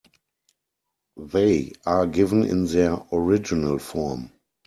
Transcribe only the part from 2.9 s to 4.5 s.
original form.